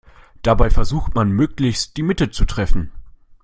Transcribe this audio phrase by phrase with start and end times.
[0.41, 2.91] Dabei versucht man, möglichst die Mitte zu treffen.